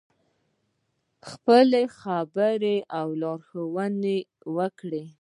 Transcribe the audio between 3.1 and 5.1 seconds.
لارښوونې وکړې.